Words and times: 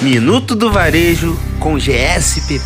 Minuto 0.00 0.54
do 0.54 0.70
Varejo 0.70 1.38
com 1.58 1.78
GSPP. 1.78 2.62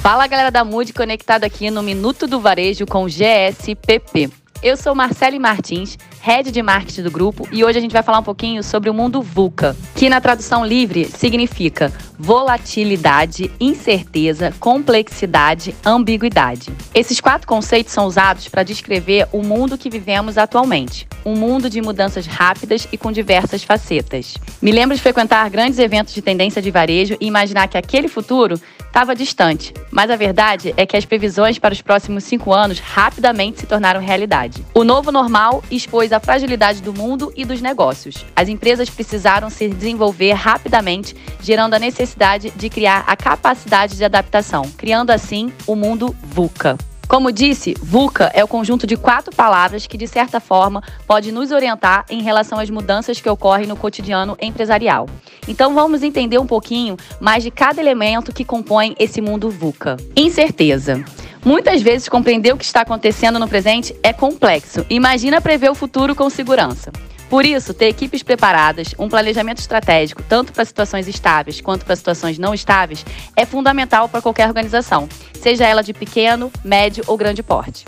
Fala 0.00 0.28
galera 0.28 0.48
da 0.48 0.62
Mood 0.62 0.92
conectado 0.92 1.42
aqui 1.42 1.72
no 1.72 1.82
Minuto 1.82 2.28
do 2.28 2.38
Varejo 2.38 2.86
com 2.86 3.08
GSPP. 3.08 4.30
Eu 4.62 4.76
sou 4.76 4.94
Marcele 4.94 5.40
Martins, 5.40 5.98
head 6.28 6.52
de 6.52 6.62
marketing 6.62 7.04
do 7.04 7.10
grupo, 7.10 7.48
e 7.50 7.64
hoje 7.64 7.78
a 7.78 7.80
gente 7.80 7.92
vai 7.92 8.02
falar 8.02 8.18
um 8.18 8.22
pouquinho 8.22 8.62
sobre 8.62 8.90
o 8.90 8.92
mundo 8.92 9.22
VUCA, 9.22 9.74
que 9.94 10.10
na 10.10 10.20
tradução 10.20 10.62
livre 10.62 11.06
significa 11.06 11.90
volatilidade, 12.18 13.50
incerteza, 13.58 14.52
complexidade, 14.60 15.74
ambiguidade. 15.86 16.70
Esses 16.94 17.18
quatro 17.18 17.46
conceitos 17.46 17.94
são 17.94 18.04
usados 18.04 18.46
para 18.46 18.62
descrever 18.62 19.26
o 19.32 19.42
mundo 19.42 19.78
que 19.78 19.88
vivemos 19.88 20.36
atualmente, 20.36 21.08
um 21.24 21.34
mundo 21.34 21.70
de 21.70 21.80
mudanças 21.80 22.26
rápidas 22.26 22.86
e 22.92 22.98
com 22.98 23.10
diversas 23.10 23.62
facetas. 23.62 24.34
Me 24.60 24.70
lembro 24.70 24.94
de 24.96 25.02
frequentar 25.02 25.48
grandes 25.48 25.78
eventos 25.78 26.12
de 26.12 26.20
tendência 26.20 26.60
de 26.60 26.70
varejo 26.70 27.16
e 27.20 27.26
imaginar 27.26 27.68
que 27.68 27.78
aquele 27.78 28.08
futuro 28.08 28.60
estava 28.80 29.14
distante, 29.14 29.72
mas 29.90 30.10
a 30.10 30.16
verdade 30.16 30.74
é 30.76 30.84
que 30.84 30.96
as 30.96 31.04
previsões 31.04 31.58
para 31.58 31.72
os 31.72 31.80
próximos 31.80 32.24
cinco 32.24 32.52
anos 32.52 32.80
rapidamente 32.80 33.60
se 33.60 33.66
tornaram 33.66 34.00
realidade. 34.00 34.64
O 34.74 34.82
novo 34.82 35.12
normal 35.12 35.62
expôs 35.70 36.12
a 36.12 36.17
fragilidade 36.20 36.82
do 36.82 36.92
mundo 36.92 37.32
e 37.36 37.44
dos 37.44 37.60
negócios. 37.60 38.24
As 38.34 38.48
empresas 38.48 38.90
precisaram 38.90 39.50
se 39.50 39.68
desenvolver 39.68 40.32
rapidamente, 40.32 41.14
gerando 41.40 41.74
a 41.74 41.78
necessidade 41.78 42.50
de 42.54 42.68
criar 42.68 43.04
a 43.06 43.16
capacidade 43.16 43.96
de 43.96 44.04
adaptação, 44.04 44.62
criando 44.76 45.10
assim 45.10 45.52
o 45.66 45.74
mundo 45.74 46.14
VUCA. 46.22 46.76
Como 47.08 47.32
disse, 47.32 47.74
VUCA 47.82 48.30
é 48.34 48.44
o 48.44 48.48
conjunto 48.48 48.86
de 48.86 48.94
quatro 48.94 49.34
palavras 49.34 49.86
que, 49.86 49.96
de 49.96 50.06
certa 50.06 50.38
forma, 50.40 50.82
pode 51.06 51.32
nos 51.32 51.50
orientar 51.50 52.04
em 52.10 52.20
relação 52.20 52.58
às 52.58 52.68
mudanças 52.68 53.18
que 53.18 53.30
ocorrem 53.30 53.66
no 53.66 53.76
cotidiano 53.76 54.36
empresarial. 54.38 55.08
Então 55.48 55.74
vamos 55.74 56.02
entender 56.02 56.38
um 56.38 56.46
pouquinho 56.46 56.98
mais 57.18 57.42
de 57.42 57.50
cada 57.50 57.80
elemento 57.80 58.30
que 58.30 58.44
compõe 58.44 58.94
esse 58.98 59.22
mundo 59.22 59.48
VUCA. 59.48 59.96
Incerteza. 60.14 61.02
Muitas 61.44 61.82
vezes 61.82 62.08
compreender 62.08 62.52
o 62.52 62.56
que 62.56 62.64
está 62.64 62.80
acontecendo 62.80 63.38
no 63.38 63.48
presente 63.48 63.94
é 64.02 64.12
complexo. 64.12 64.84
Imagina 64.90 65.40
prever 65.40 65.70
o 65.70 65.74
futuro 65.74 66.14
com 66.14 66.28
segurança. 66.28 66.90
Por 67.28 67.44
isso, 67.44 67.74
ter 67.74 67.88
equipes 67.88 68.22
preparadas, 68.22 68.94
um 68.98 69.08
planejamento 69.08 69.58
estratégico, 69.58 70.22
tanto 70.22 70.52
para 70.52 70.64
situações 70.64 71.06
estáveis 71.06 71.60
quanto 71.60 71.84
para 71.84 71.94
situações 71.94 72.38
não 72.38 72.54
estáveis, 72.54 73.04
é 73.36 73.44
fundamental 73.44 74.08
para 74.08 74.22
qualquer 74.22 74.48
organização, 74.48 75.06
seja 75.34 75.66
ela 75.66 75.82
de 75.82 75.92
pequeno, 75.92 76.50
médio 76.64 77.04
ou 77.06 77.18
grande 77.18 77.42
porte. 77.42 77.84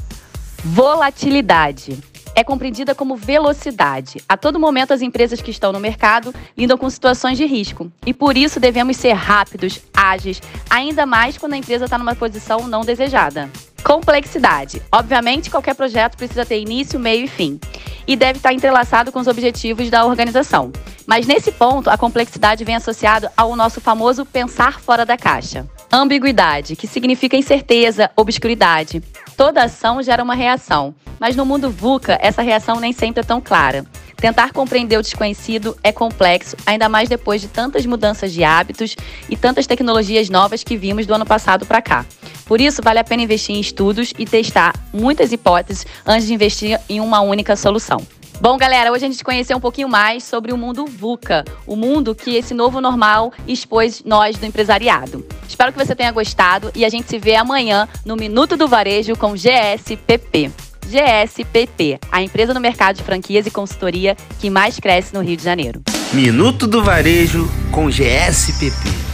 Volatilidade 0.63 1.99
é 2.35 2.45
compreendida 2.45 2.95
como 2.95 3.17
velocidade. 3.17 4.23
A 4.29 4.37
todo 4.37 4.61
momento, 4.61 4.93
as 4.93 5.03
empresas 5.03 5.41
que 5.41 5.51
estão 5.51 5.73
no 5.73 5.81
mercado 5.81 6.35
lidam 6.57 6.79
com 6.79 6.89
situações 6.89 7.39
de 7.39 7.47
risco 7.47 7.91
e 8.07 8.13
por 8.13 8.37
isso 8.37 8.61
devemos 8.61 8.97
ser 8.99 9.13
rápidos, 9.13 9.81
ágeis, 10.01 10.41
ainda 10.69 11.05
mais 11.05 11.37
quando 11.37 11.53
a 11.53 11.59
empresa 11.59 11.85
está 11.85 11.99
numa 11.99 12.15
posição 12.15 12.67
não 12.67 12.83
desejada. 12.83 13.51
Complexidade. 13.83 14.83
Obviamente, 14.93 15.51
qualquer 15.51 15.75
projeto 15.75 16.17
precisa 16.17 16.45
ter 16.45 16.61
início, 16.61 16.99
meio 16.99 17.25
e 17.25 17.29
fim 17.29 17.59
e 18.11 18.17
deve 18.17 18.39
estar 18.39 18.53
entrelaçado 18.53 19.13
com 19.13 19.21
os 19.21 19.29
objetivos 19.29 19.89
da 19.89 20.05
organização. 20.05 20.73
Mas 21.07 21.29
nesse 21.29 21.53
ponto, 21.53 21.89
a 21.89 21.97
complexidade 21.97 22.65
vem 22.65 22.75
associada 22.75 23.31
ao 23.37 23.55
nosso 23.55 23.81
famoso 23.81 24.27
pensar 24.27 24.81
fora 24.81 25.07
da 25.07 25.17
caixa. 25.17 25.65
Ambiguidade, 25.93 26.75
que 26.75 26.89
significa 26.89 27.37
incerteza, 27.37 28.11
obscuridade. 28.17 29.01
Toda 29.37 29.63
ação 29.63 30.03
gera 30.03 30.25
uma 30.25 30.35
reação, 30.35 30.93
mas 31.21 31.37
no 31.37 31.47
mundo 31.47 31.71
VUCA, 31.71 32.19
essa 32.21 32.43
reação 32.43 32.81
nem 32.81 32.93
sempre 32.93 33.21
é 33.21 33.25
tão 33.25 33.41
clara. 33.41 33.87
Tentar 34.21 34.53
compreender 34.53 34.99
o 34.99 35.03
desconhecido 35.03 35.77
é 35.83 35.91
complexo, 35.91 36.55
ainda 36.67 36.91
mais 36.91 37.09
depois 37.09 37.41
de 37.41 37.49
tantas 37.49 37.87
mudanças 37.87 38.33
de 38.33 38.45
hábitos 38.45 38.95
e 39.31 39.37
tantas 39.37 39.67
tecnologias 39.67 40.29
novas 40.29 40.63
que 40.63 40.77
vimos 40.77 41.07
do 41.07 41.15
ano 41.15 41.25
passado 41.25 41.65
para 41.65 41.81
cá. 41.81 42.05
Por 42.45 42.61
isso, 42.61 42.83
vale 42.83 42.99
a 42.99 43.05
pena 43.05 43.23
investir 43.23 43.57
em 43.57 43.61
estudos 43.61 44.13
e 44.19 44.27
testar 44.27 44.75
muitas 44.93 45.33
hipóteses 45.33 45.87
antes 46.05 46.27
de 46.27 46.35
investir 46.35 46.79
em 46.89 47.01
uma 47.01 47.21
única 47.21 47.57
solução. 47.57 48.07
Bom, 48.43 48.59
galera, 48.59 48.93
hoje 48.93 49.07
a 49.07 49.09
gente 49.09 49.25
conheceu 49.25 49.57
um 49.57 49.61
pouquinho 49.61 49.89
mais 49.89 50.25
sobre 50.25 50.53
o 50.53 50.57
mundo 50.57 50.87
VUCA, 50.87 51.45
o 51.67 51.77
mundo 51.77 52.15
que 52.15 52.37
esse 52.37 52.53
novo 52.53 52.81
normal 52.81 53.33
expôs 53.47 54.03
nós 54.05 54.37
do 54.37 54.45
empresariado. 54.45 55.25
Espero 55.49 55.73
que 55.73 55.79
você 55.79 55.95
tenha 55.95 56.11
gostado 56.11 56.71
e 56.75 56.85
a 56.85 56.89
gente 56.89 57.09
se 57.09 57.19
vê 57.19 57.37
amanhã 57.37 57.89
no 58.05 58.17
Minuto 58.17 58.57
do 58.57 58.67
Varejo 58.67 59.17
com 59.17 59.35
GSPP. 59.35 60.70
GSPP, 60.87 61.99
a 62.11 62.23
empresa 62.23 62.55
no 62.55 62.61
mercado 62.61 62.97
de 62.97 63.03
franquias 63.03 63.47
e 63.47 63.51
consultoria 63.51 64.17
que 64.39 64.51
mais 64.51 64.79
cresce 64.79 65.15
no 65.15 65.21
Rio 65.21 65.37
de 65.37 65.45
Janeiro. 65.45 65.83
Minuto 66.13 66.67
do 66.67 66.83
Varejo 66.83 67.49
com 67.71 67.89
GSPP. 67.89 69.10